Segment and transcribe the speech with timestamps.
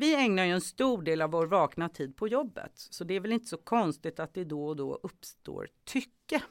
[0.00, 3.20] Vi ägnar ju en stor del av vår vakna tid på jobbet, så det är
[3.20, 6.42] väl inte så konstigt att det då och då uppstår tycke.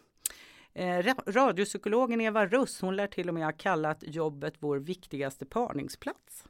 [0.73, 6.43] Eh, radiopsykologen Eva Russ, hon lär till och med ha kallat jobbet vår viktigaste parningsplats.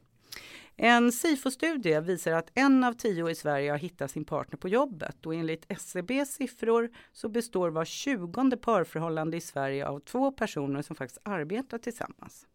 [0.76, 5.26] En SIFO-studie visar att en av tio i Sverige har hittat sin partner på jobbet
[5.26, 10.96] och enligt SCBs siffror så består var tjugonde parförhållande i Sverige av två personer som
[10.96, 12.46] faktiskt arbetar tillsammans.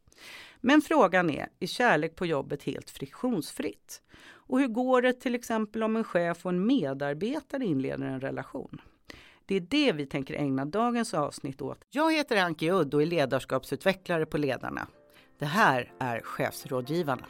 [0.61, 4.01] Men frågan är, är kärlek på jobbet helt friktionsfritt?
[4.47, 8.81] Och hur går det till exempel om en chef och en medarbetare inleder en relation?
[9.45, 11.85] Det är det vi tänker ägna dagens avsnitt åt.
[11.89, 14.87] Jag heter Anki Udd och är ledarskapsutvecklare på Ledarna.
[15.39, 17.25] Det här är Chefsrådgivarna.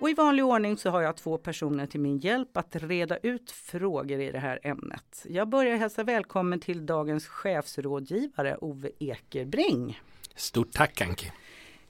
[0.00, 3.50] Och i vanlig ordning så har jag två personer till min hjälp att reda ut
[3.50, 5.26] frågor i det här ämnet.
[5.28, 10.00] Jag börjar hälsa välkommen till dagens chefsrådgivare Ove Ekerbring.
[10.34, 11.32] Stort tack Anki!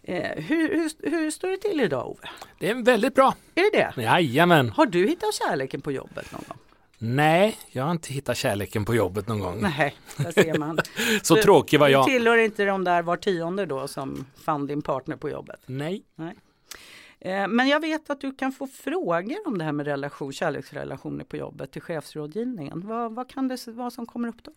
[0.03, 2.29] Eh, hur, hur, hur, står det till idag Ove?
[2.59, 3.35] Det är väldigt bra!
[3.55, 4.03] Är det det?
[4.03, 4.71] Jajamän!
[4.71, 6.59] Har du hittat kärleken på jobbet någon gång?
[6.99, 9.59] Nej, jag har inte hittat kärleken på jobbet någon gång.
[9.61, 10.79] Nej, där ser man.
[11.23, 12.07] Så du, tråkig var jag.
[12.07, 15.61] Du tillhör inte de där var tionde då som fann din partner på jobbet?
[15.67, 16.03] Nej.
[16.15, 16.35] Nej.
[17.21, 21.25] Eh, men jag vet att du kan få frågor om det här med relation, kärleksrelationer
[21.25, 22.81] på jobbet till chefsrådgivningen.
[22.87, 24.53] Vad, vad kan det vara som kommer upp då?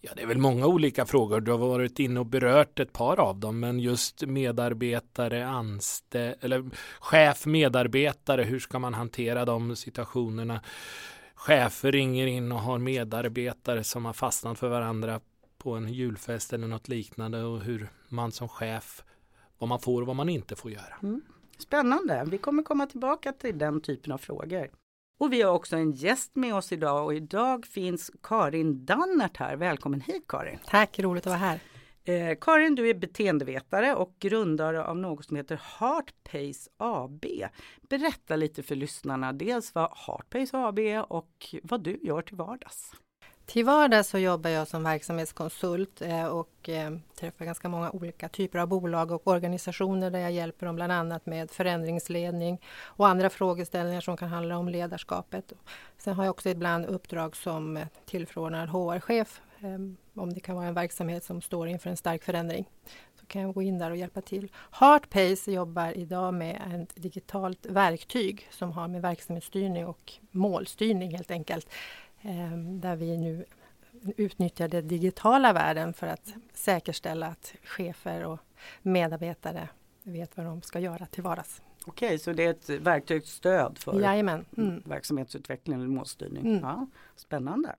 [0.00, 1.40] Ja, det är väl många olika frågor.
[1.40, 6.70] Du har varit inne och berört ett par av dem, men just medarbetare, anställd eller
[7.00, 10.60] chef, medarbetare, hur ska man hantera de situationerna?
[11.34, 15.20] Chefer ringer in och har medarbetare som har fastnat för varandra
[15.58, 19.04] på en julfest eller något liknande och hur man som chef,
[19.58, 20.94] vad man får och vad man inte får göra.
[21.02, 21.22] Mm.
[21.58, 24.70] Spännande, vi kommer komma tillbaka till den typen av frågor.
[25.18, 29.56] Och vi har också en gäst med oss idag och idag finns Karin Dannert här.
[29.56, 30.58] Välkommen hit Karin!
[30.66, 31.60] Tack, roligt att vara här!
[32.04, 37.24] Eh, Karin, du är beteendevetare och grundare av något som heter Heartpace AB.
[37.88, 42.92] Berätta lite för lyssnarna dels vad Heartpace AB är och vad du gör till vardags.
[43.48, 48.58] Till vardags så jobbar jag som verksamhetskonsult eh, och eh, träffar ganska många olika typer
[48.58, 54.00] av bolag och organisationer där jag hjälper dem bland annat med förändringsledning och andra frågeställningar
[54.00, 55.52] som kan handla om ledarskapet.
[55.98, 59.40] Sen har jag också ibland uppdrag som eh, tillförordnad HR-chef
[60.14, 62.68] om det kan vara en verksamhet som står inför en stark förändring.
[63.20, 64.52] Så kan jag gå in där och hjälpa till.
[64.70, 71.68] Heartpace jobbar idag med ett digitalt verktyg som har med verksamhetsstyrning och målstyrning helt enkelt
[72.80, 73.44] där vi nu
[74.16, 78.40] utnyttjar den digitala världen för att säkerställa att chefer och
[78.82, 79.68] medarbetare
[80.02, 81.62] vet vad de ska göra till vardags.
[81.86, 84.44] Okej, så det är ett verktygsstöd för Jajamän.
[84.56, 84.82] Mm.
[84.86, 86.46] verksamhetsutveckling eller målstyrning.
[86.46, 86.60] Mm.
[86.62, 86.86] Ja,
[87.16, 87.74] spännande.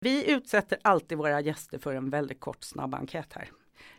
[0.00, 3.48] Vi utsätter alltid våra gäster för en väldigt kort snabb enkät här.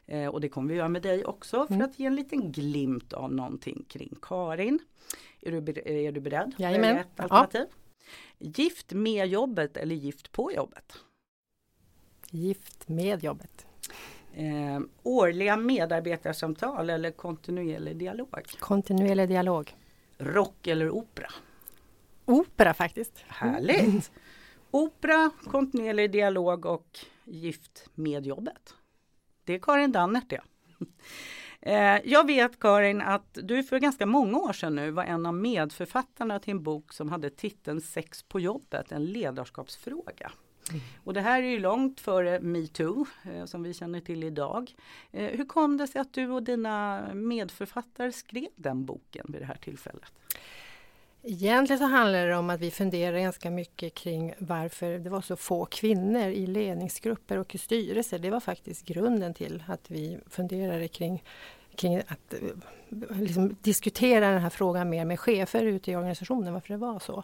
[0.05, 1.85] Eh, och det kommer vi göra med dig också för mm.
[1.85, 4.79] att ge en liten glimt av någonting kring Karin.
[5.41, 6.55] Är du, är du beredd?
[6.57, 6.97] Jajamän.
[6.97, 7.65] Ett alternativ?
[7.69, 7.82] Ja.
[8.37, 10.93] Gift med jobbet eller gift på jobbet?
[12.29, 13.65] Gift med jobbet.
[14.33, 18.29] Eh, årliga medarbetarsamtal eller kontinuerlig dialog?
[18.59, 19.75] Kontinuerlig dialog.
[20.17, 21.29] Rock eller opera?
[22.25, 23.23] Opera faktiskt.
[23.27, 24.11] Härligt!
[24.71, 28.75] Opera, kontinuerlig dialog och gift med jobbet.
[29.43, 30.41] Det är Karin Dannert det.
[31.65, 35.33] Eh, jag vet Karin att du för ganska många år sedan nu var en av
[35.33, 40.31] medförfattarna till en bok som hade titeln Sex på jobbet, en ledarskapsfråga.
[40.69, 40.81] Mm.
[41.03, 44.75] Och det här är ju långt före metoo eh, som vi känner till idag.
[45.11, 49.45] Eh, hur kom det sig att du och dina medförfattare skrev den boken vid det
[49.45, 50.11] här tillfället?
[51.25, 55.35] Egentligen så handlar det om att vi funderar ganska mycket kring varför det var så
[55.35, 58.19] få kvinnor i ledningsgrupper och i styrelser.
[58.19, 61.23] Det var faktiskt grunden till att vi funderade kring,
[61.75, 66.73] kring att eh, liksom diskutera den här frågan mer med chefer ute i organisationen, varför
[66.73, 67.23] det var så.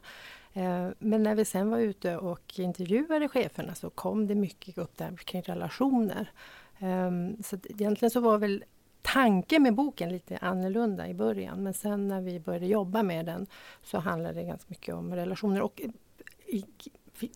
[0.53, 4.97] Eh, men när vi sen var ute och intervjuade cheferna så kom det mycket upp
[4.97, 6.31] där kring relationer.
[6.79, 8.63] Ehm, så egentligen så var väl
[9.01, 13.47] tanken med boken lite annorlunda i början men sen när vi började jobba med den
[13.84, 15.61] så handlade det ganska mycket om relationer.
[15.61, 15.81] Och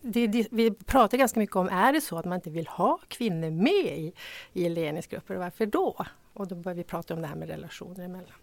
[0.01, 2.99] det, det, vi pratar ganska mycket om, är det så att man inte vill ha
[3.07, 4.13] kvinnor med i,
[4.53, 6.05] i ledningsgrupper, varför då?
[6.33, 8.33] Och då började vi prata om det här med relationer emellan.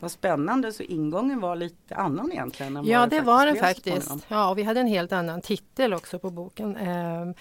[0.00, 2.84] Vad spännande, så ingången var lite annan egentligen?
[2.84, 4.26] Ja, det var den faktiskt.
[4.28, 6.76] Ja, och vi hade en helt annan titel också på boken.
[6.76, 7.34] Ehm,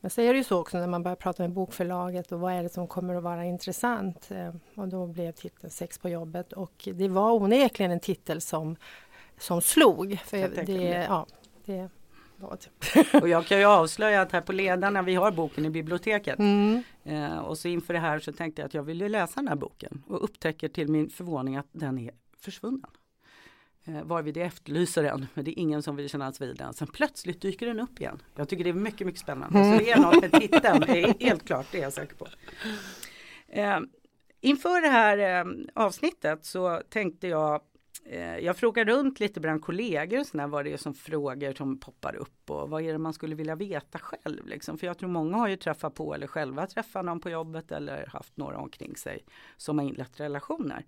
[0.00, 2.52] men så är det ju så också när man börjar prata med bokförlaget och vad
[2.52, 4.30] är det som kommer att vara intressant.
[4.30, 8.76] Eh, och då blev titeln Sex på jobbet och det var onekligen en titel som,
[9.38, 10.18] som slog.
[10.24, 11.26] För det, ja,
[11.64, 11.88] det,
[12.36, 12.66] vad.
[13.22, 16.38] Och jag kan ju avslöja att här på ledarna, vi har boken i biblioteket.
[16.38, 16.82] Mm.
[17.04, 19.56] Eh, och så inför det här så tänkte jag att jag ville läsa den här
[19.56, 22.90] boken och upptäcker till min förvåning att den är försvunnen.
[23.84, 26.74] Eh, varvid jag efterlyser den, men det är ingen som vill kännas vid den.
[26.74, 28.22] Sen plötsligt dyker den upp igen.
[28.36, 29.64] Jag tycker det är mycket, mycket spännande.
[29.64, 30.82] Så det är något med titeln,
[31.20, 32.26] helt klart, det är jag säker på.
[33.48, 33.80] Eh,
[34.40, 37.60] inför det här eh, avsnittet så tänkte jag
[38.40, 42.16] jag frågar runt lite bland kollegor och sådär, vad det är som frågor som poppar
[42.16, 44.46] upp och vad är det man skulle vilja veta själv.
[44.46, 44.78] Liksom.
[44.78, 48.06] För jag tror många har ju träffat på eller själva träffat någon på jobbet eller
[48.06, 49.24] haft några omkring sig
[49.56, 50.84] som har inlett relationer.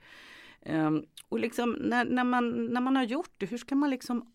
[0.66, 4.32] Um, och liksom när, när, man, när man har gjort det, hur ska man liksom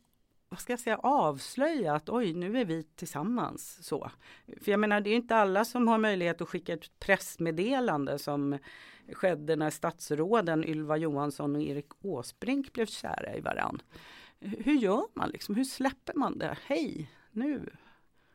[0.50, 3.86] vad ska jag säga, avslöja att oj, nu är vi tillsammans.
[3.86, 4.12] Så.
[4.62, 8.58] För jag menar, det är inte alla som har möjlighet att skicka ett pressmeddelande som
[9.14, 13.82] skedde när statsråden Ylva Johansson och Erik Åsbrink blev kära i varann.
[14.40, 15.56] Hur gör man liksom?
[15.56, 16.58] Hur släpper man det?
[16.66, 17.70] Hej, nu.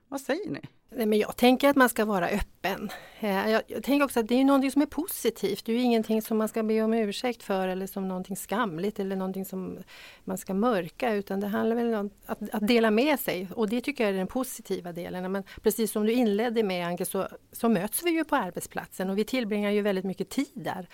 [0.09, 0.61] Vad säger ni?
[0.97, 2.91] Nej, men jag tänker att man ska vara öppen.
[3.21, 5.65] Eh, jag, jag tänker också att det är någonting som är positivt.
[5.65, 9.01] Det är ju ingenting som man ska be om ursäkt för eller som någonting skamligt
[9.01, 9.79] eller någonting som
[10.25, 13.81] man ska mörka utan det handlar väl om att, att dela med sig och det
[13.81, 15.33] tycker jag är den positiva delen.
[15.33, 19.19] Men precis som du inledde med Anke så, så möts vi ju på arbetsplatsen och
[19.19, 20.89] vi tillbringar ju väldigt mycket tid där.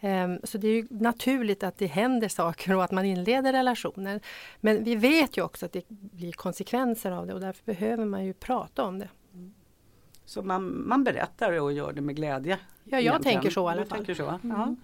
[0.00, 4.20] Ehm, så det är ju naturligt att det händer saker och att man inleder relationer.
[4.60, 8.24] Men vi vet ju också att det blir konsekvenser av det och därför behöver man
[8.24, 9.08] ju prata om det.
[10.24, 12.58] Så man, man berättar och gör det med glädje.
[12.84, 13.34] Ja, jag egentligen.
[13.34, 13.98] tänker så i alla fall.
[13.98, 14.28] tänker så?
[14.28, 14.40] Mm.
[14.42, 14.74] Ja.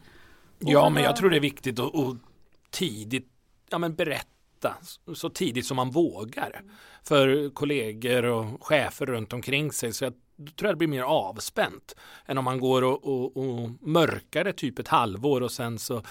[0.59, 2.17] Ja, men jag tror det är viktigt att, att
[2.71, 3.29] tidigt
[3.71, 4.75] ja, men berätta
[5.15, 6.63] så tidigt som man vågar
[7.03, 9.93] för kollegor och chefer runt omkring sig.
[9.93, 10.13] Så jag
[10.57, 11.97] tror jag det blir mer avspänt
[12.27, 16.03] än om man går och, och, och mörkar det typ ett halvår och sen så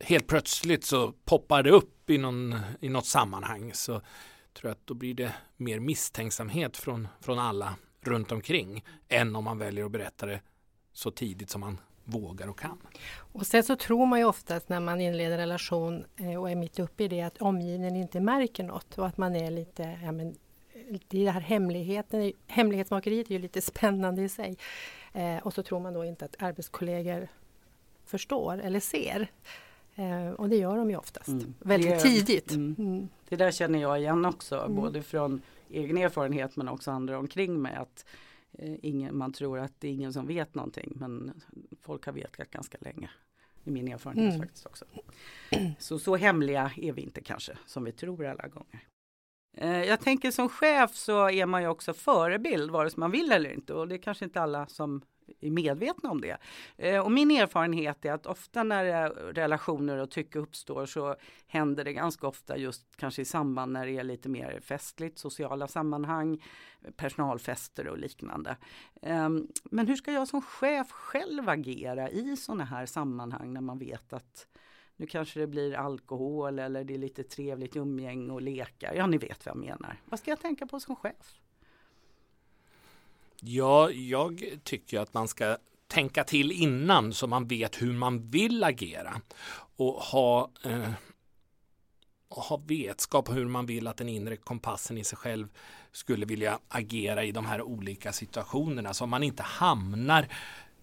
[0.00, 3.74] helt plötsligt så poppar det upp i, någon, i något sammanhang.
[3.74, 3.92] Så
[4.54, 7.74] tror jag att då blir det mer misstänksamhet från, från alla
[8.06, 10.40] runt omkring än om man väljer att berätta det
[10.92, 12.78] så tidigt som man vågar och kan.
[13.16, 16.78] Och sen så tror man ju oftast när man inleder relation eh, och är mitt
[16.78, 20.36] uppe i det att omgivningen inte märker något och att man är lite, ja men
[21.08, 24.56] det här hemligheten, hemlighetsmakeriet är ju lite spännande i sig.
[25.12, 27.28] Eh, och så tror man då inte att arbetskollegor
[28.06, 29.28] förstår eller ser.
[29.94, 31.54] Eh, och det gör de ju oftast, Mm.
[31.60, 32.50] väldigt Det- tidigt.
[32.52, 32.76] mm.
[32.78, 33.08] Mm.
[33.28, 34.74] Det där känner jag igen också, Mm.
[34.76, 37.74] både från egen erfarenhet men också andra omkring mig.
[37.74, 38.04] Att
[38.52, 41.42] eh, ingen, man tror att det är ingen som vet någonting men
[41.82, 43.10] folk har vetat ganska länge.
[43.64, 44.40] I min erfarenhet Mm.
[44.46, 44.84] faktiskt också.
[45.78, 48.80] Så, så hemliga är vi inte kanske som vi tror alla gånger.
[49.56, 53.32] Eh, Jag tänker som chef så är man ju också förebild vare sig man vill
[53.32, 55.02] eller inte och det är kanske inte alla som
[55.40, 56.36] är medvetna om det.
[56.76, 61.92] Eh, Och min erfarenhet är att ofta när relationer och tycke uppstår så händer det
[61.92, 66.42] ganska ofta just kanske i samband när det är lite mer festligt, sociala sammanhang,
[66.96, 68.56] personalfester och liknande.
[69.02, 73.78] Ehm, men hur ska jag som chef själv agera i sådana här sammanhang när man
[73.78, 74.46] vet att
[74.96, 78.94] nu kanske det blir alkohol eller det är lite trevligt umgänge och lekar.
[78.94, 80.00] Ja, ni vet vad jag menar.
[80.04, 81.40] Vad ska jag tänka på som chef?
[83.40, 85.56] Ja, jag tycker att man ska
[85.88, 89.20] tänka till innan så man vet hur man vill agera
[89.76, 90.92] och ha, eh,
[92.28, 95.48] och ha vetskap om hur man vill att den inre kompassen i sig själv
[95.92, 100.28] skulle vilja agera i de här olika situationerna så man inte hamnar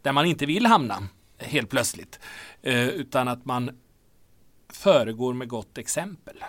[0.01, 1.07] där man inte vill hamna
[1.38, 2.19] helt plötsligt
[2.62, 3.79] eh, utan att man
[4.69, 6.43] föregår med gott exempel.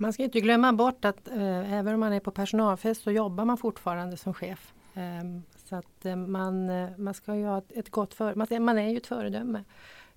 [0.00, 3.44] Man ska inte glömma bort att eh, även om man är på personalfest så jobbar
[3.44, 4.74] man fortfarande som chef.
[4.94, 8.64] Ehm, så att eh, man, eh, man ska ju ha ett, ett gott för, man,
[8.64, 9.64] man är ju ett föredöme.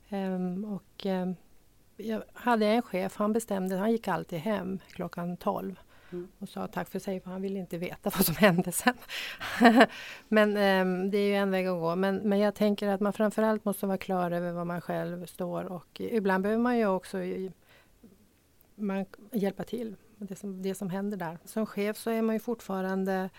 [0.09, 1.35] Ehm, och ehm,
[1.97, 5.79] jag hade en chef, han bestämde, han gick alltid hem klockan 12
[6.13, 6.27] Mm.
[6.39, 8.93] och sa tack för sig för han ville inte veta vad som hände sen.
[10.27, 11.95] men ehm, det är ju en väg att gå.
[11.95, 15.63] Men, men jag tänker att man framförallt måste vara klar över vad man själv står
[15.63, 17.17] och ibland behöver man ju också
[18.81, 21.37] man hjälpa till med det som, det som händer där.
[21.45, 23.29] Som chef så är man ju fortfarande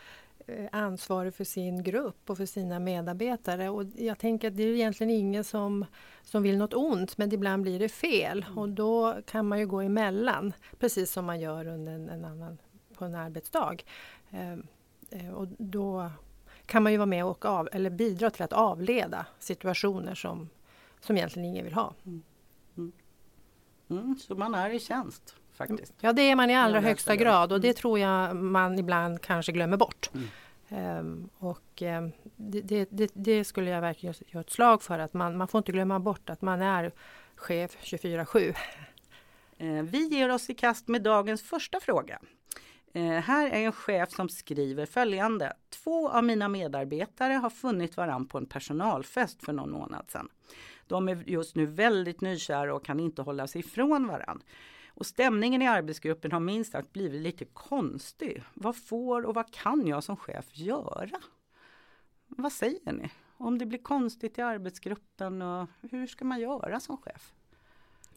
[0.46, 3.68] eh, ansvarig för sin grupp och för sina medarbetare.
[3.68, 5.86] Och jag tänker att det är egentligen ingen som,
[6.22, 9.80] som vill något ont men ibland blir det fel och då kan man ju gå
[9.80, 12.58] emellan precis som man gör under en, en annan,
[12.94, 13.76] på en arbetsdag.
[14.30, 14.52] Eh,
[15.10, 16.10] eh, och då
[16.66, 20.48] kan man ju vara med och av, eller bidra till att avleda situationer som,
[21.00, 21.94] som egentligen ingen vill ha.
[22.04, 22.22] Mm,
[24.18, 25.94] så man är i tjänst faktiskt.
[26.00, 27.24] Ja, det är man i allra högsta högsta grad.
[27.24, 30.10] grad och det tror jag man ibland kanske glömmer bort.
[30.14, 30.28] Mm.
[30.68, 35.36] Ehm, och ehm, det, det, det, skulle jag verkligen göra ett slag för att man,
[35.36, 36.92] man får inte glömma bort att man är
[37.36, 38.54] chef 24-7.
[39.58, 42.18] Eh, Vi ger oss i kast med dagens första fråga.
[42.94, 45.52] Eh, här är en chef som skriver följande.
[45.70, 50.28] Två av mina medarbetare har funnit varann på en personalfest för någon månad sedan.
[50.92, 54.46] De är just nu väldigt nykära och kan inte hålla sig ifrån varandra.
[54.88, 58.42] Och stämningen i arbetsgruppen har minst sagt blivit lite konstig.
[58.54, 61.20] Vad får och vad kan jag som chef göra?
[62.26, 63.10] Vad säger ni?
[63.36, 67.32] Om det blir konstigt i arbetsgruppen, och hur ska man göra som chef?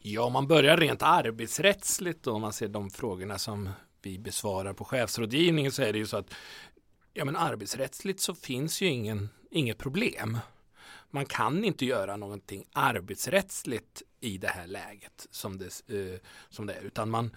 [0.01, 3.69] Ja, om man börjar rent arbetsrättsligt då, om man ser de frågorna som
[4.01, 6.33] vi besvarar på chefsrådgivningen så är det ju så att
[7.13, 10.37] ja, men arbetsrättsligt så finns ju ingen, inget problem.
[11.15, 16.19] Man kan inte göra någonting arbetsrättsligt i det här läget som det, eh,
[16.49, 17.35] som det är, utan man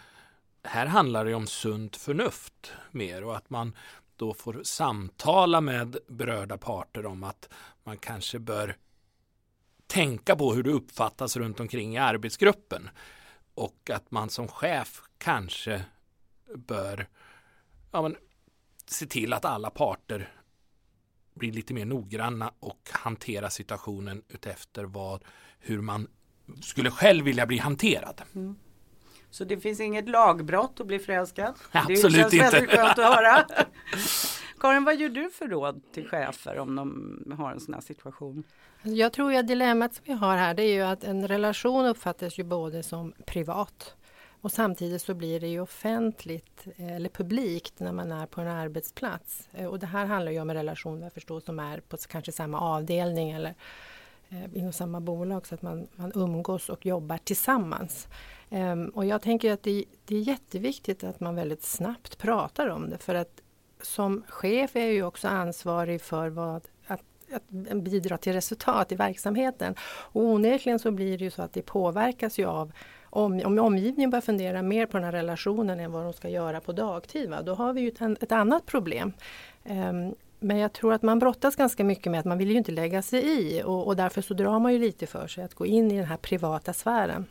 [0.63, 3.77] här handlar det om sunt förnuft mer och att man
[4.17, 7.49] då får samtala med berörda parter om att
[7.85, 8.77] man kanske bör
[9.87, 12.91] tänka på hur det uppfattas runt omkring i arbetsgruppen
[13.55, 15.85] och att man som chef kanske
[16.55, 17.09] bör
[17.93, 18.17] ja, men,
[18.87, 20.38] se till att alla parter
[21.39, 25.25] blir lite mer noggranna och hantera situationen utefter vad,
[25.59, 26.09] hur man
[26.61, 28.23] skulle själv vilja bli hanterad.
[28.35, 28.57] Mm.
[29.31, 31.55] Så det finns inget lagbrott att bli förälskad?
[31.73, 32.51] Absolut det känns inte.
[32.51, 33.47] väldigt skönt att höra.
[34.61, 38.45] Karin, vad ger du för råd till chefer om de har en sån här situation?
[38.83, 42.39] Jag tror att dilemmat som vi har här det är ju att en relation uppfattas
[42.39, 43.95] ju både som privat
[44.41, 48.49] och samtidigt så blir det ju offentligt eh, eller publikt när man är på en
[48.49, 49.49] arbetsplats.
[49.53, 51.11] Eh, och det här handlar ju om en relation
[51.45, 53.55] som är på kanske samma avdelning eller
[54.29, 58.09] eh, inom samma bolag så att man, man umgås och jobbar tillsammans.
[58.51, 62.91] Ehm, och jag tänker att det, det, är jätteviktigt att man väldigt snabbt pratar om
[62.91, 63.43] det för att
[63.83, 67.49] som chef är jag ju också ansvarig för vad, att, att
[67.83, 69.75] bidra till resultat i verksamheten.
[69.81, 72.73] Och onekligen så blir det ju så att det påverkas ju av
[73.11, 76.61] om, om omgivningen börjar fundera mer på den här relationen än vad de ska göra
[76.61, 77.43] på dagtid, va?
[77.43, 79.13] då har vi ju ett, ett annat problem.
[79.65, 82.73] Um, men jag tror att man brottas ganska mycket med att man vill ju inte
[82.73, 85.67] lägga sig i och, och därför så drar man ju lite för sig att gå
[85.67, 87.27] in i den här privata sfären.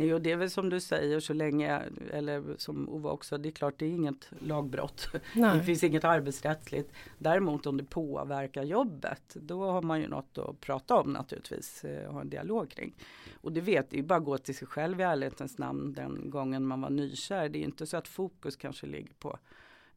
[0.00, 3.48] Nej, och det är väl som du säger så länge, eller som Ove också, det
[3.48, 5.08] är klart det är inget lagbrott.
[5.34, 5.58] Nej.
[5.58, 6.92] Det finns inget arbetsrättsligt.
[7.18, 11.90] Däremot om det påverkar jobbet, då har man ju något att prata om naturligtvis, och
[11.90, 12.94] eh, ha en dialog kring.
[13.40, 16.30] Och det vet, det är bara att gå till sig själv i ärlighetens namn den
[16.30, 17.48] gången man var nykär.
[17.48, 19.38] Det är inte så att fokus kanske ligger på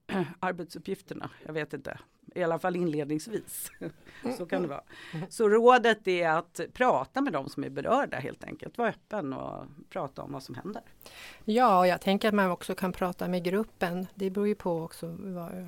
[0.40, 1.30] arbetsuppgifterna.
[1.46, 2.00] Jag vet inte.
[2.36, 3.72] I alla fall inledningsvis.
[4.38, 4.84] så kan det vara.
[5.30, 8.78] Så rådet är att prata med de som är berörda helt enkelt.
[8.78, 10.82] Var öppen och prata om vad som händer.
[11.46, 14.08] Ja, och jag tänker att man också kan prata med gruppen.
[14.16, 15.08] Det beror ju på också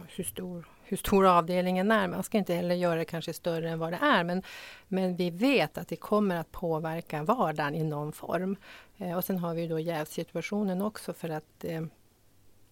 [0.07, 2.07] hur stor hur stor avdelningen är.
[2.07, 4.23] Man ska inte heller göra det kanske större än vad det är.
[4.23, 4.43] Men,
[4.87, 8.55] men vi vet att det kommer att påverka vardagen i någon form.
[8.97, 11.81] Eh, och sen har vi då jävsituationen också för att eh,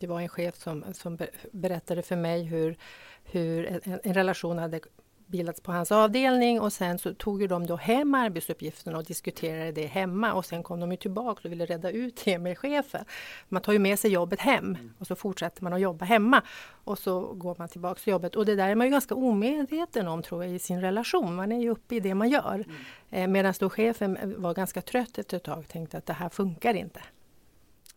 [0.03, 1.17] det var en chef som, som
[1.51, 2.77] berättade för mig hur,
[3.23, 4.79] hur en, en relation hade
[5.27, 9.85] bildats på hans avdelning och sen så tog de då hem arbetsuppgifterna och diskuterade det
[9.85, 13.05] hemma och sen kom de ju tillbaka och ville rädda ut det med chefen.
[13.49, 16.41] Man tar ju med sig jobbet hem och så fortsätter man att jobba hemma
[16.83, 20.07] och så går man tillbaka till jobbet och det där är man ju ganska omedveten
[20.07, 21.35] om tror jag i sin relation.
[21.35, 22.55] Man är ju uppe i det man gör.
[22.55, 22.71] Mm.
[23.09, 26.29] Eh, Medan då chefen var ganska trött efter ett tag och tänkte att det här
[26.29, 27.01] funkar inte.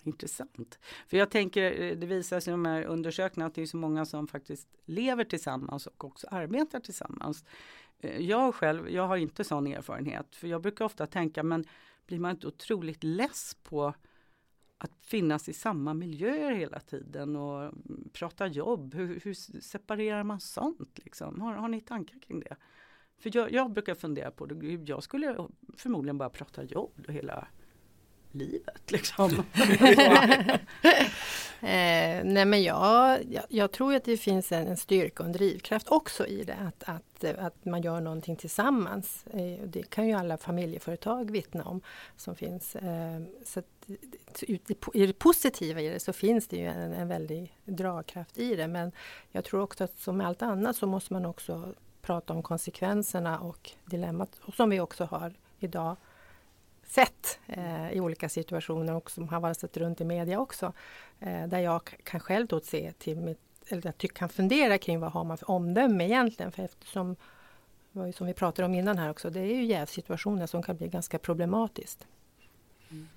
[0.06, 0.78] Intressant.
[1.06, 3.76] För jag tänker, eh, det visar sig i de här undersökningarna att det är så
[3.76, 7.44] många som faktiskt lever tillsammans och också arbetar tillsammans.
[7.98, 10.36] Eh, jag själv, jag har inte sån erfarenhet.
[10.36, 11.64] För jag brukar ofta tänka, men
[12.06, 13.94] blir man inte otroligt less på
[14.78, 18.94] att finnas i samma miljöer hela tiden och mm, prata jobb.
[18.94, 20.98] Hur, hur separerar man sånt?
[21.04, 21.40] Liksom?
[21.40, 22.56] Har, har ni tankar kring det?
[23.18, 24.82] För jag, jag brukar fundera på det.
[24.86, 25.36] Jag skulle
[25.76, 27.48] förmodligen bara prata jobb hela
[28.36, 29.30] livet liksom.
[31.60, 35.32] eh, nej men jag, jag, jag, tror att det finns en, en, styrka och en
[35.32, 36.56] drivkraft också i det.
[36.66, 39.24] Att, att, att man gör någonting tillsammans.
[39.26, 41.80] Eh, det kan ju alla familjeföretag vittna om
[42.16, 42.76] som finns.
[42.76, 43.62] Eh, så
[44.40, 44.60] i,
[44.94, 48.66] i det positiva i det så finns det ju en, en väldig dragkraft i det.
[48.66, 48.92] Men
[49.32, 53.38] jag tror också att som med allt annat så måste man också prata om konsekvenserna
[53.38, 55.96] och dilemmat och som vi också har idag
[56.86, 60.72] sett eh, i olika situationer och som har varit runt i media också.
[61.20, 65.12] Eh, där jag kan själv då se till mitt, eller jag kan fundera kring vad
[65.12, 66.52] har man för omdöme egentligen.
[66.52, 67.16] För eftersom,
[68.14, 71.18] som vi pratade om innan här också, det är ju jävsituationer som kan bli ganska
[71.18, 72.06] problematiskt.
[72.90, 73.08] Mm.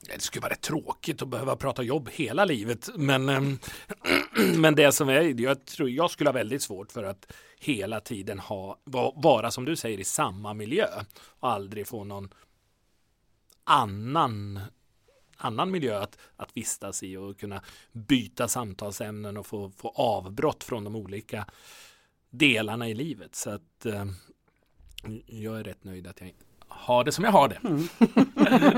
[0.00, 2.90] Det skulle vara rätt tråkigt att behöva prata jobb hela livet.
[2.96, 3.58] Men, ehm,
[4.56, 8.38] men det som är, jag tror jag skulle ha väldigt svårt för att hela tiden
[8.38, 8.78] ha,
[9.14, 10.86] vara som du säger i samma miljö
[11.40, 12.28] och aldrig få någon
[13.64, 14.60] annan
[15.36, 20.84] annan miljö att, att vistas i och kunna byta samtalsämnen och få, få avbrott från
[20.84, 21.46] de olika
[22.30, 23.34] delarna i livet.
[23.34, 24.04] Så att eh,
[25.26, 26.32] jag är rätt nöjd att jag
[26.68, 27.60] har det som jag har det.
[27.64, 27.88] Mm.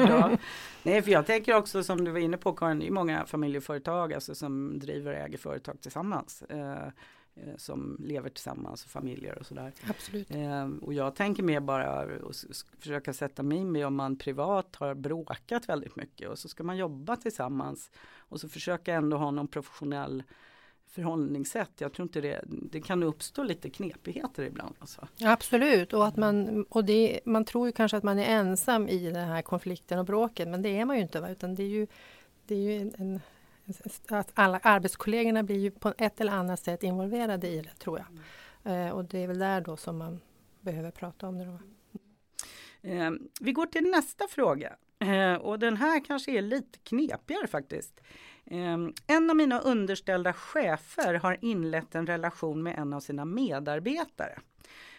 [0.08, 0.36] ja.
[0.82, 4.12] Nej, för jag tänker också som du var inne på Karin, det är många familjeföretag
[4.12, 6.42] alltså, som driver och äger företag tillsammans.
[6.42, 6.88] Eh,
[7.56, 9.72] som lever tillsammans, familjer och sådär.
[9.88, 10.30] Absolut.
[10.30, 12.08] Eh, och jag tänker mer bara
[12.78, 16.64] försöka sätta mig in med om man privat har bråkat väldigt mycket och så ska
[16.64, 20.22] man jobba tillsammans och så försöka ändå ha någon professionell
[20.86, 21.70] förhållningssätt.
[21.78, 24.74] Jag tror inte det, det kan uppstå lite knepigheter ibland.
[24.78, 25.08] Alltså.
[25.22, 29.10] Absolut, och, att man, och det, man tror ju kanske att man är ensam i
[29.10, 31.20] den här konflikten och bråket men det är man ju inte.
[31.20, 31.30] Va?
[31.30, 31.86] Utan det är ju,
[32.46, 33.20] det är ju en,
[34.08, 38.06] att alla arbetskollegorna blir ju på ett eller annat sätt involverade i det tror jag.
[38.64, 38.86] Mm.
[38.86, 40.20] Eh, och det är väl där då som man
[40.60, 41.44] behöver prata om det.
[41.44, 41.58] Då.
[42.88, 44.76] Eh, vi går till nästa fråga.
[44.98, 48.00] Eh, och den här kanske är lite knepigare faktiskt.
[48.44, 54.38] Eh, en av mina underställda chefer har inlett en relation med en av sina medarbetare.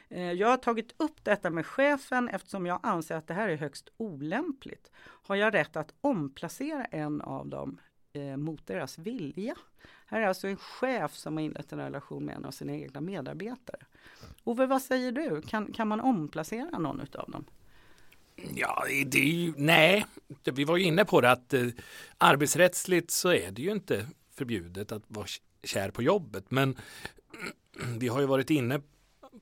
[0.10, 3.58] Eh, jag har tagit upp detta med chefen eftersom jag anser att det här är
[3.58, 4.92] högst olämpligt.
[4.98, 7.80] Har jag rätt att omplacera en av dem
[8.18, 9.56] eh, mot deras vilja.
[10.06, 13.02] Här är alltså en chef som har inlett en relation med en av sina egna
[13.02, 13.86] medarbetare.
[14.44, 15.42] Ove, vad säger du?
[15.42, 17.46] Kan, kan man omplacera någon av dem?
[18.56, 20.06] Ja, det är ju, nej,
[20.44, 21.68] vi var ju inne på det att eh,
[22.18, 25.28] arbetsrättsligt så är det ju inte förbjudet att vara
[25.64, 26.52] kär på jobbet.
[26.52, 26.78] Men
[28.00, 28.82] vi har ju varit inne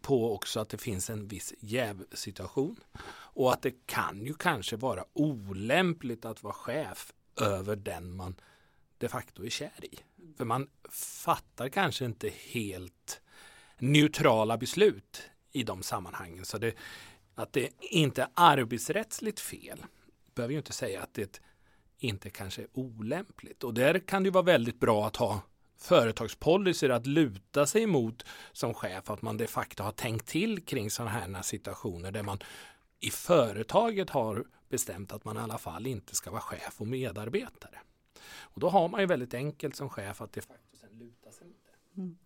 [0.02, 5.04] på också att det finns en viss jävsituation och att det kan ju kanske vara
[5.14, 8.36] olämpligt att vara chef över den man
[8.98, 10.00] de facto är kär i.
[10.38, 13.22] För man fattar kanske inte helt
[13.78, 16.46] neutrala beslut i de sammanhangen.
[16.46, 16.76] Så det,
[17.36, 19.86] att det inte är arbetsrättsligt fel
[20.36, 21.42] behöver ju inte säga att det
[21.98, 23.64] inte kanske är olämpligt.
[23.64, 25.42] Och där kan det vara väldigt bra att ha
[25.78, 30.92] företagspolicyer att luta sig mot som chef, att man de facto har tänkt till kring
[30.92, 32.40] sådana här situationer där man
[33.00, 37.80] i företaget har bestämt att man i alla fall inte ska vara chef och medarbetare.
[38.40, 41.48] Och då har man ju väldigt enkelt som chef att de facto sen luta sig
[41.48, 42.02] mot det.
[42.02, 42.18] Mm.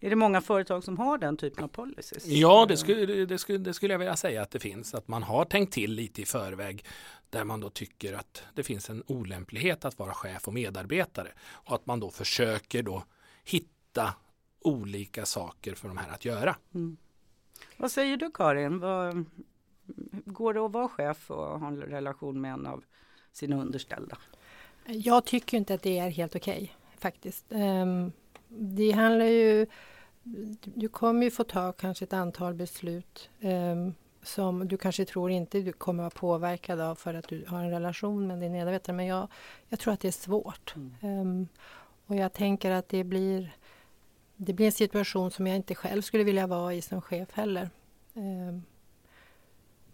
[0.00, 2.26] Är det många företag som har den typen av policies?
[2.26, 4.94] Ja, det skulle, det, skulle, det skulle jag vilja säga att det finns.
[4.94, 6.84] Att man har tänkt till lite i förväg
[7.30, 11.74] där man då tycker att det finns en olämplighet att vara chef och medarbetare och
[11.74, 13.04] att man då försöker då
[13.44, 14.14] hitta
[14.60, 16.56] olika saker för de här att göra.
[16.74, 16.96] Mm.
[17.76, 18.78] Vad säger du Karin?
[18.78, 19.24] Vad,
[20.24, 22.84] går det att vara chef och ha en relation med en av
[23.32, 24.18] sina underställda?
[24.86, 26.68] Jag tycker inte att det är helt okej okay,
[26.98, 27.44] faktiskt.
[27.48, 28.12] Um,
[28.48, 29.66] det handlar ju...
[30.64, 35.60] Du kommer ju få ta kanske ett antal beslut um, som du kanske tror inte
[35.60, 38.96] du kommer vara påverkad av för att du har en relation med din medarbetare.
[38.96, 39.28] Men jag,
[39.68, 40.74] jag tror att det är svårt.
[40.76, 41.20] Mm.
[41.20, 41.48] Um,
[42.06, 43.56] och jag tänker att det blir,
[44.36, 47.70] det blir en situation som jag inte själv skulle vilja vara i som chef heller.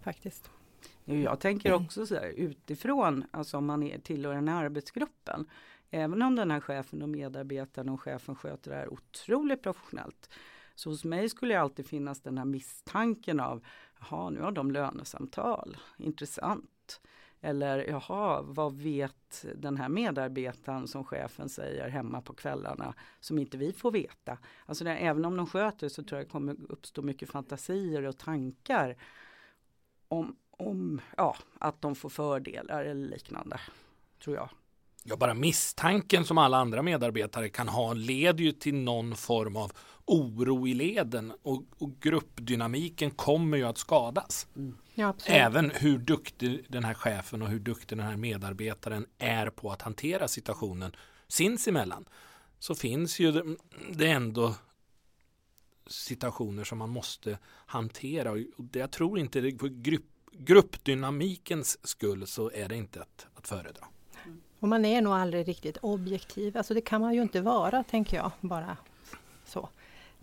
[0.02, 0.50] Faktiskt.
[1.04, 5.46] Jag tänker också så här, utifrån, alltså om man är, tillhör den här arbetsgruppen.
[5.90, 10.30] Även om den här chefen och medarbetaren och chefen sköter det här otroligt professionellt.
[10.74, 13.64] Så hos mig skulle alltid finnas den här misstanken av,
[14.00, 17.00] jaha nu har de lönesamtal, intressant.
[17.40, 23.56] Eller jaha, vad vet den här medarbetaren som chefen säger hemma på kvällarna som inte
[23.56, 24.38] vi får veta.
[24.66, 28.18] Alltså det, även om de sköter så tror jag det kommer uppstå mycket fantasier och
[28.18, 28.96] tankar
[30.08, 30.36] om,
[30.68, 33.60] om ja, att de får fördelar eller liknande.
[34.24, 34.48] Tror jag.
[35.04, 39.72] Ja, bara misstanken som alla andra medarbetare kan ha leder ju till någon form av
[40.04, 44.46] oro i leden och, och gruppdynamiken kommer ju att skadas.
[44.56, 44.76] Mm.
[44.94, 49.72] Ja, Även hur duktig den här chefen och hur duktig den här medarbetaren är på
[49.72, 50.96] att hantera situationen
[51.28, 52.04] sinsemellan
[52.58, 53.56] så finns ju det,
[53.92, 54.54] det ändå
[55.86, 62.50] situationer som man måste hantera och det, jag tror inte det grupp gruppdynamikens skull så
[62.50, 63.86] är det inte att, att föredra.
[64.60, 68.16] Och man är nog aldrig riktigt objektiv, alltså det kan man ju inte vara tänker
[68.16, 68.76] jag bara
[69.44, 69.68] så.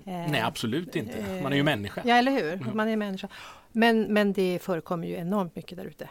[0.03, 2.01] Nej absolut inte, man är ju människa.
[2.05, 2.77] Ja eller hur, mm.
[2.77, 3.27] man är människa.
[3.71, 6.09] Men, men det förekommer ju enormt mycket där ute.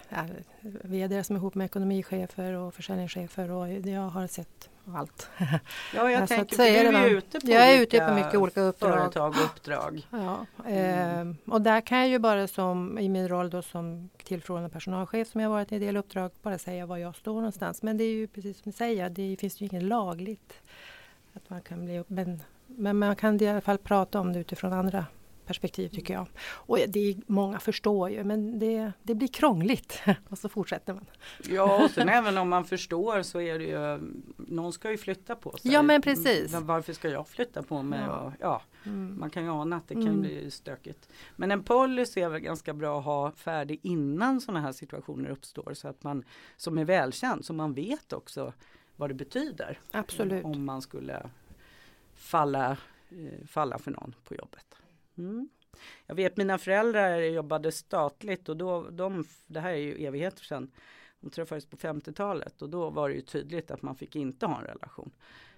[1.24, 5.31] Som är ihop med ekonomichefer och försäljningschefer och jag har sett allt.
[5.94, 8.61] Ja, jag tänker, för du är, är ute på Jag är ute på mycket olika
[8.61, 8.92] uppdrag.
[8.92, 10.07] Företag och uppdrag.
[10.11, 11.31] Ja, mm.
[11.31, 15.29] eh, och där kan jag ju bara som i min roll då som tillförordnad personalchef
[15.29, 17.83] som jag varit i en del uppdrag bara säga var jag står någonstans.
[17.83, 20.53] Men det är ju precis som du säger, det finns ju inget lagligt
[21.35, 24.72] att man kan bli men, men man kan i alla fall prata om det utifrån
[24.72, 25.07] andra
[25.46, 26.26] perspektiv tycker jag.
[26.40, 31.07] Och det är, många förstår ju men det, det blir krångligt och så fortsätter man.
[31.48, 34.00] Ja och sen även om man förstår så är det ju
[34.37, 35.72] Någon ska ju flytta på sig.
[35.72, 36.52] Ja men precis.
[36.52, 38.00] Varför ska jag flytta på mig?
[38.00, 38.18] Ja.
[38.20, 39.20] Och, ja Mm.
[39.20, 40.20] Man kan ju ana att det kan Mm.
[40.20, 41.09] bli stökigt.
[41.37, 45.74] Men en policy är väl ganska bra att ha färdig innan sådana här situationer uppstår
[45.74, 46.24] så att man
[46.57, 48.52] som är välkänd så man vet också
[48.96, 49.78] vad det betyder.
[49.90, 50.44] Absolut.
[50.44, 51.31] Om man skulle
[52.18, 52.70] falla,
[53.11, 54.74] eh, falla för någon på jobbet.
[55.18, 55.48] Mm.
[56.07, 60.70] Jag vet mina föräldrar jobbade statligt och då, de, det här är ju evigheter sedan,
[61.20, 64.59] de träffades på 50-talet och då var det ju tydligt att man fick inte ha
[64.59, 65.11] en relation.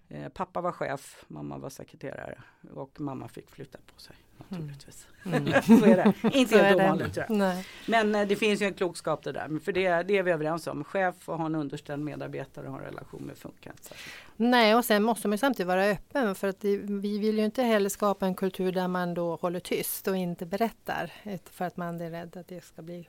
[0.08, 4.16] Eh, pappa var chef, mamma var sekreterare och mamma fick flytta på sig
[4.48, 5.06] naturligtvis.
[5.24, 5.62] Mm.
[5.62, 6.38] Så är det.
[6.38, 7.36] Inte helt ovanligt tror jag.
[7.38, 7.66] Nej.
[7.86, 9.60] Men eh, det finns ju en klokskap det där.
[9.64, 10.84] För det, det är vi överens om.
[10.84, 13.94] Chef och ha en underställd medarbetare och ha en relation med funkar inte.
[14.36, 17.44] Nej, och sen måste man ju samtidigt vara öppen för att det, vi vill ju
[17.44, 21.12] inte heller skapa en kultur där man då håller tyst och inte berättar
[21.50, 23.08] för att man är rädd att det ska bli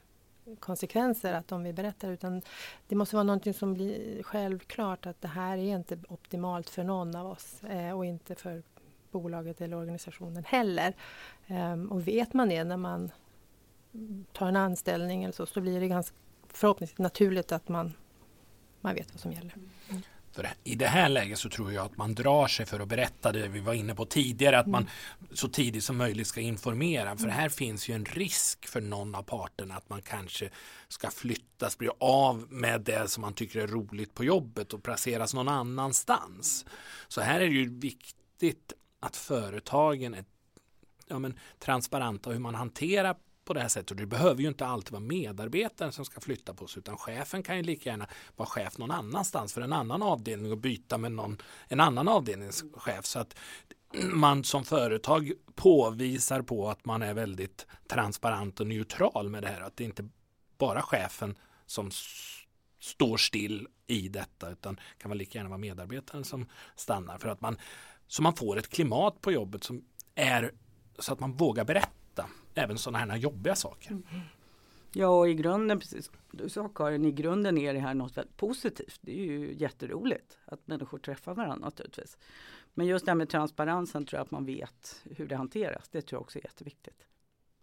[0.59, 2.41] konsekvenser att om vi berättar utan
[2.87, 7.15] det måste vara någonting som blir självklart att det här är inte optimalt för någon
[7.15, 8.63] av oss eh, och inte för
[9.11, 10.93] bolaget eller organisationen heller.
[11.47, 13.11] Ehm, och vet man det när man
[14.33, 16.15] tar en anställning eller så, så blir det ganska
[16.47, 17.93] förhoppningsvis naturligt att man,
[18.81, 19.55] man vet vad som gäller.
[20.33, 23.31] För I det här läget så tror jag att man drar sig för att berätta
[23.31, 24.89] det vi var inne på tidigare, att man
[25.33, 27.17] så tidigt som möjligt ska informera.
[27.17, 30.49] För här finns ju en risk för någon av parterna att man kanske
[30.87, 35.33] ska flyttas, bli av med det som man tycker är roligt på jobbet och placeras
[35.33, 36.65] någon annanstans.
[37.07, 40.25] Så här är det ju viktigt att företagen är
[41.07, 43.91] ja, men, transparenta hur man hanterar på det här sättet.
[43.91, 47.43] Och det behöver ju inte alltid vara medarbetaren som ska flytta på sig utan chefen
[47.43, 51.11] kan ju lika gärna vara chef någon annanstans för en annan avdelning och byta med
[51.11, 51.37] någon,
[51.67, 53.05] en annan avdelningschef.
[53.05, 53.35] Så att
[54.13, 59.61] man som företag påvisar på att man är väldigt transparent och neutral med det här.
[59.61, 60.09] Att det inte
[60.57, 61.91] bara chefen som
[62.79, 67.17] står still i detta utan kan man lika gärna vara medarbetaren som stannar.
[67.17, 67.57] För att man,
[68.11, 70.51] så man får ett klimat på jobbet som är
[70.99, 73.89] så att man vågar berätta även sådana här jobbiga saker.
[73.89, 74.21] Mm-hmm.
[74.93, 78.37] Ja och i grunden, precis du sa Karin, i grunden är det här något väldigt
[78.37, 78.99] positivt.
[79.01, 82.17] Det är ju jätteroligt att människor träffar varandra naturligtvis.
[82.73, 85.89] Men just det här med transparensen tror jag att man vet hur det hanteras.
[85.89, 87.05] Det tror jag också är jätteviktigt.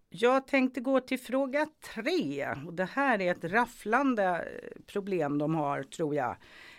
[0.09, 4.49] Jag tänkte gå till fråga tre och det här är ett rafflande
[4.87, 6.37] problem de har tror jag.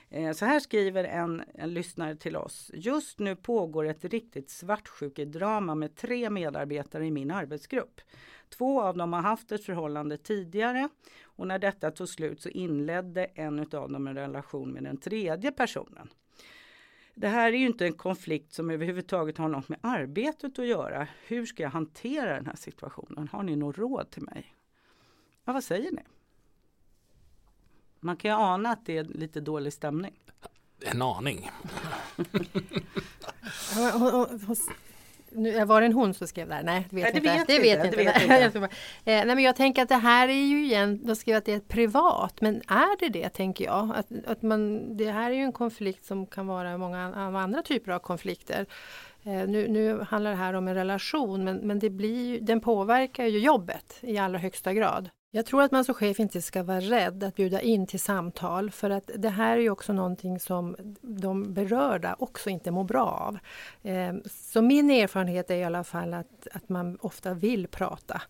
[0.10, 2.72] Eh, så här skriver en, en lyssnare till oss.
[2.74, 8.02] Just nu pågår ett riktigt svartsjukedrama med tre medarbetare i min arbetsgrupp.
[8.50, 10.89] Två av dem har haft ett förhållande tidigare
[11.24, 15.52] och när detta tog slut så inledde en av dem en relation med den tredje
[15.52, 16.10] personen.
[17.13, 21.08] Det här är ju inte en konflikt som överhuvudtaget har något med arbetet att göra.
[21.28, 23.28] Hur ska jag hantera den här situationen?
[23.28, 24.56] Har ni något råd till mig?
[25.45, 26.02] Ja, vad säger ni?
[27.99, 30.13] Man kan ju ana att det är lite dålig stämning.
[30.81, 31.51] En aning.
[35.31, 36.63] Nu, var det en hon som skrev det här?
[36.63, 37.29] Nej, det vet Nej, det inte.
[37.31, 38.19] vet det vet inte, inte.
[38.19, 38.67] det vet inte.
[39.05, 41.53] eh, nej, men jag tänker att det här är ju igen, de skriver att det
[41.53, 43.91] är privat, men är det det tänker jag?
[43.95, 47.62] Att, att man, det här är ju en konflikt som kan vara många av andra
[47.62, 48.65] typer av konflikter.
[49.23, 53.25] Eh, nu, nu handlar det här om en relation men, men det blir, den påverkar
[53.25, 55.09] ju jobbet i allra högsta grad.
[55.32, 58.72] Jag tror att man som chef inte ska vara rädd att bjuda in till samtal
[58.72, 63.06] för att det här är ju också någonting som de berörda också inte mår bra
[63.06, 63.39] av.
[63.89, 68.22] Eh, Så min erfarenhet är i alla fall att, att man ofta vill prata.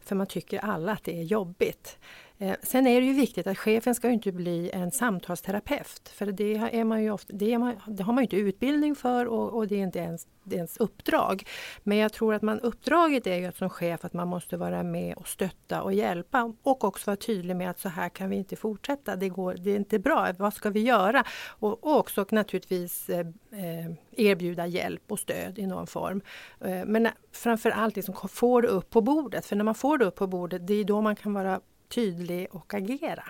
[0.00, 1.98] För man tycker alla att det är jobbigt.
[2.40, 6.08] Eh, Sen är det ju viktigt att chefen ska ju inte bli en samtalsterapeut.
[6.08, 8.94] För det, är man ju ofta, det, är man, det har man ju inte utbildning
[8.94, 11.46] för och, och det är inte ens, det är ens uppdrag.
[11.82, 14.82] Men jag tror att man, uppdraget är ju att som chef att man måste vara
[14.82, 16.54] med och stötta och hjälpa.
[16.62, 19.16] Och också vara tydlig med att så här kan vi inte fortsätta.
[19.16, 20.28] Det, går, det är inte bra.
[20.38, 21.24] Vad ska vi göra?
[21.48, 26.20] Och, och också naturligtvis eh, eh, erbjuda hjälp och stöd i någon form.
[26.60, 29.46] Eh, men framför allt liksom få det upp på bordet.
[29.46, 32.46] För när man får det upp på bordet, det är då man kan vara tydlig
[32.50, 33.24] och agera.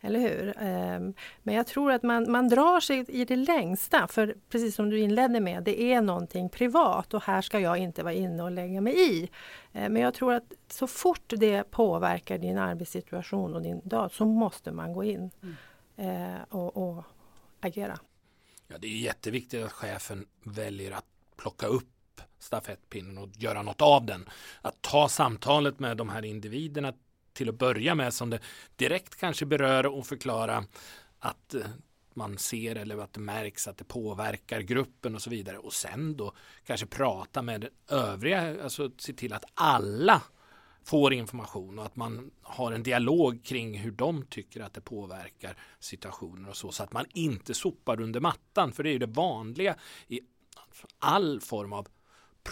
[0.00, 0.54] Eller hur?
[0.58, 4.06] Ehm, Men jag tror att man, man drar sig i det längsta.
[4.08, 8.02] För precis som du inledde med, det är någonting privat och här ska jag inte
[8.02, 9.22] vara inne och lägga mig i.
[9.72, 14.24] Eh, Men jag tror att så fort det påverkar din arbetssituation och din dag så
[14.24, 15.30] måste man gå in
[15.96, 17.04] eh, och, och
[17.60, 17.98] agera.
[18.68, 21.04] Ja, det är jätteviktigt att chefen väljer att
[21.36, 21.84] plocka upp
[22.38, 24.28] stafettpinnen och göra något av den.
[24.62, 26.92] Att ta samtalet med de här individerna
[27.38, 28.40] till att börja med som det
[28.76, 30.64] direkt kanske berör och förklara
[31.18, 31.66] att eh,
[32.14, 35.58] man ser eller att det märks att det påverkar gruppen och så vidare.
[35.58, 36.32] Och sen då
[36.66, 40.22] kanske prata med övriga, alltså se till att alla
[40.84, 45.56] får information och att man har en dialog kring hur de tycker att det påverkar
[45.80, 46.72] situationer och så.
[46.72, 48.72] Så att man inte sopar under mattan.
[48.72, 49.76] För det är ju det vanliga
[50.08, 50.20] i
[50.98, 51.88] all form av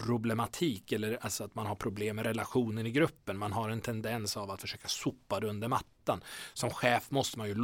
[0.05, 3.39] problematik eller alltså att man har problem med relationen i gruppen.
[3.39, 6.21] Man har en tendens av att försöka sopa det under mattan.
[6.55, 7.57] Som chef måste man ju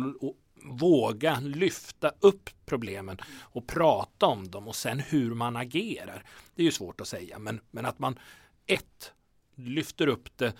[0.65, 6.25] våga lyfta upp problemen och prata om dem och sen hur man agerar.
[6.55, 8.19] Det är ju svårt att säga men, men att man
[8.67, 9.13] ett
[9.55, 10.53] lyfter upp det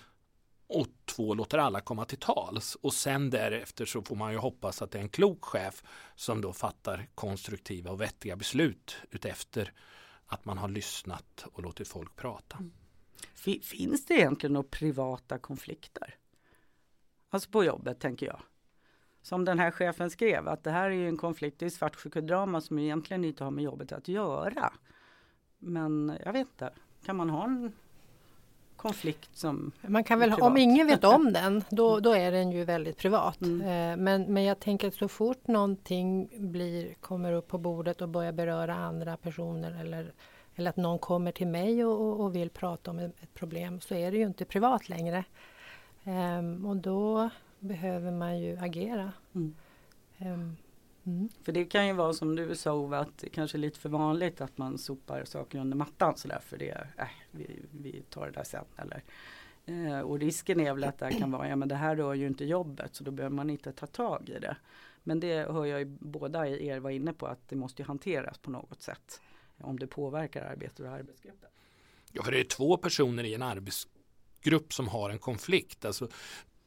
[0.67, 4.81] och två låter alla komma till tals och sen därefter så får man ju hoppas
[4.81, 5.83] att det är en klok chef
[6.15, 9.73] som då fattar konstruktiva och vettiga beslut utefter
[10.27, 12.57] att man har lyssnat och låtit folk prata.
[12.57, 12.71] Mm.
[13.61, 16.15] Finns det egentligen några privata konflikter?
[17.29, 18.41] Alltså på jobbet tänker jag.
[19.21, 22.79] Som den här chefen skrev att det här är en konflikt, det är svartsjukedrama som
[22.79, 24.73] egentligen inte har med jobbet att göra.
[25.59, 26.73] Men jag vet inte,
[27.05, 27.73] kan man ha en
[28.83, 32.63] konflikt som Man kan väl, om ingen vet om den, då, då är den ju
[32.63, 33.41] väldigt privat.
[33.41, 33.61] Mm.
[33.61, 38.09] Eh, men, men jag tänker att så fort någonting blir, kommer upp på bordet och
[38.09, 40.13] börjar beröra andra personer eller,
[40.55, 44.11] eller att någon kommer till mig och, och vill prata om ett problem så är
[44.11, 45.23] det ju inte privat längre.
[46.03, 49.11] Um, och då behöver man ju agera.
[49.35, 49.55] Mm.
[50.17, 50.57] Um,
[51.05, 51.29] Mm.
[51.43, 53.89] För det kan ju vara som du sa Ove, att det kanske är lite för
[53.89, 58.31] vanligt att man sopar saker under mattan sådär för det, äh, vi, vi tar det
[58.31, 58.65] där sen.
[58.77, 59.03] Eller,
[59.65, 62.27] eh, och risken är väl att det kan vara, ja men det här rör ju
[62.27, 64.55] inte jobbet så då behöver man inte ta tag i det.
[65.03, 68.51] Men det hör jag ju båda er var inne på att det måste hanteras på
[68.51, 69.21] något sätt.
[69.57, 71.49] Om det påverkar arbetet och arbetsgruppen.
[72.11, 75.85] Ja för det är två personer i en arbetsgrupp som har en konflikt.
[75.85, 76.07] Alltså,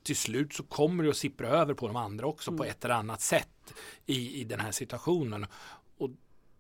[0.07, 2.59] till slut så kommer det att sippra över på de andra också mm.
[2.59, 3.75] på ett eller annat sätt
[4.07, 5.47] i, i den här situationen.
[5.99, 6.11] Och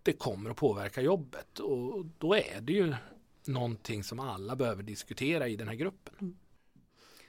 [0.03, 2.95] det kommer att påverka jobbet och då är det ju
[3.47, 6.15] någonting som alla behöver diskutera i den här gruppen.
[6.21, 6.37] Mm.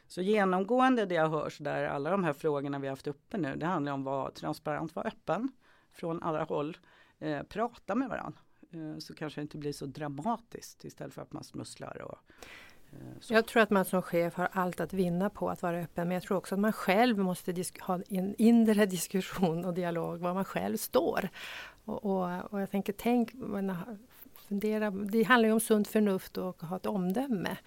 [0.08, 3.56] Så genomgående det jag hör så där alla de här frågorna vi haft uppe nu
[3.56, 5.52] det handlar om att vara transparent, vara öppen
[5.92, 6.78] från alla håll,
[7.20, 8.40] eh, prata med varandra.
[8.72, 12.18] Eh, så kanske det inte blir så dramatiskt istället för att man smusslar och
[13.20, 13.34] så.
[13.34, 16.16] Jag tror att man som chef har allt att vinna på att vara öppen men
[16.16, 20.46] jag tror också att man själv måste ha en inre diskussion och dialog var man
[20.46, 21.30] själv står.
[21.86, 23.32] Och, och, och jag tänker, tänk,
[24.48, 27.58] fundera, det handlar ju om sunt förnuft och att ha ett omdöme.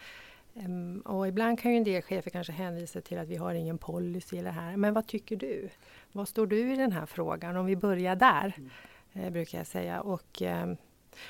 [0.55, 3.79] Um, och ibland kan ju en del chefer kanske hänvisa till att vi har ingen
[3.79, 4.77] policy i det här.
[4.77, 5.69] Men vad tycker du?
[6.13, 7.57] Vad står du i den här frågan?
[7.57, 8.71] Om vi börjar där, mm.
[9.13, 10.01] eh, brukar jag säga.
[10.01, 10.75] Och, eh,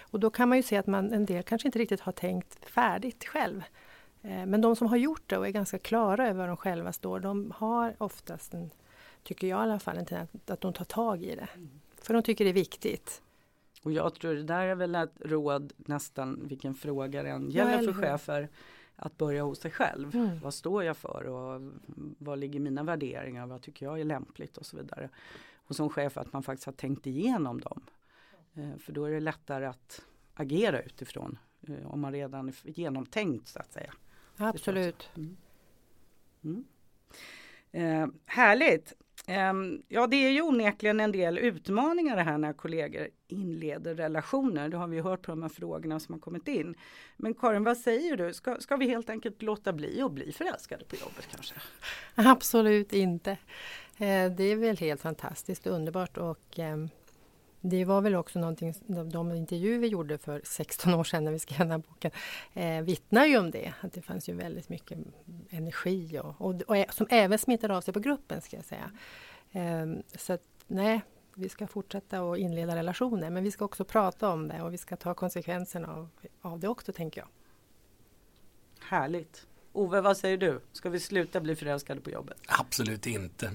[0.01, 2.69] och då kan man ju se att man, en del kanske inte riktigt har tänkt
[2.71, 3.63] färdigt själv.
[4.23, 6.93] Eh, men de som har gjort det och är ganska klara över var de själva
[6.93, 8.71] står, de har oftast, en,
[9.23, 11.49] tycker jag i alla fall, en tendens att de tar tag i det.
[11.55, 11.71] Mm.
[12.03, 13.23] För de tycker det är viktigt.
[13.83, 17.93] Och jag tror det där är väl ett råd nästan vilken fråga det än gäller
[17.93, 18.49] för chefer.
[18.97, 20.15] Att börja hos sig själv.
[20.15, 20.39] Mm.
[20.41, 21.73] Vad står jag för och
[22.19, 23.47] vad ligger mina värderingar?
[23.47, 25.09] Vad tycker jag är lämpligt och så vidare.
[25.55, 27.83] Och som chef att man faktiskt har tänkt igenom dem.
[28.55, 30.03] Eh, för då är det lättare att
[30.35, 33.93] agera utifrån eh, om man redan är genomtänkt så att säga.
[34.37, 35.11] Absolut.
[35.17, 35.37] Mm.
[36.45, 36.65] Mm.
[37.73, 38.93] Eh, härligt!
[39.27, 39.53] Eh,
[39.89, 44.69] ja det är ju onekligen en del utmaningar det här när kollegor inleder relationer.
[44.69, 46.75] Det har vi hört på de här frågorna som har kommit in.
[47.17, 48.35] Men Karin, vad säger du?
[48.35, 51.55] Ska, ska vi helt enkelt låta bli att bli förälskade på jobbet kanske?
[52.15, 53.31] Absolut inte.
[53.97, 56.89] Eh, det är väl helt fantastiskt och underbart och ehm,
[57.61, 58.75] det var väl också någonting,
[59.13, 62.11] de intervjuer vi gjorde för 16 år sedan när vi skrev den här boken
[62.55, 63.73] eh, vittnar ju om det.
[63.81, 64.99] Att det fanns ju väldigt mycket
[65.51, 68.91] energi och, och, och som även smittade av sig på gruppen ska jag säga.
[69.53, 71.01] Eh, så att, nej,
[71.35, 74.79] vi ska fortsätta att inleda relationer men vi ska också prata om det och vi
[74.79, 76.09] ska ta konsekvenserna av,
[76.41, 77.29] av det också tänker jag.
[78.81, 79.47] Härligt!
[79.73, 80.61] Ove, vad säger du?
[80.73, 82.39] Ska vi sluta bli förälskade på jobbet?
[82.47, 83.51] Absolut inte.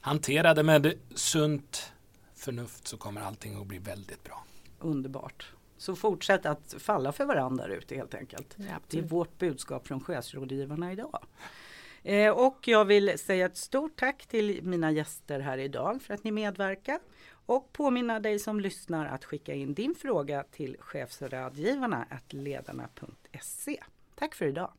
[0.00, 1.92] Hantera det med sunt
[2.40, 4.44] förnuft så kommer allting att bli väldigt bra.
[4.78, 5.52] Underbart.
[5.76, 8.56] Så fortsätt att falla för varandra ute helt enkelt.
[8.56, 11.26] Ja, det är vårt budskap från chefsrådgivarna idag.
[12.02, 16.24] Eh, och jag vill säga ett stort tack till mina gäster här idag för att
[16.24, 17.00] ni medverkar.
[17.46, 23.82] Och påminna dig som lyssnar att skicka in din fråga till chefsrådgivarna ledarna.se.
[24.14, 24.72] Tack för idag!